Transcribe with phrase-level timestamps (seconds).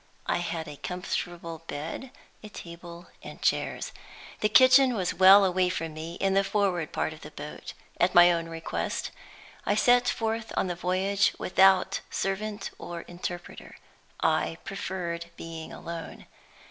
[0.25, 2.09] I had a comfortable bed,
[2.41, 3.91] a table, and chairs.
[4.39, 7.73] The kitchen was well away from me, in the forward part of the boat.
[7.99, 9.11] At my own request,
[9.63, 13.77] I set forth on the voyage without servant or interpreter.
[14.19, 16.25] I preferred being alone.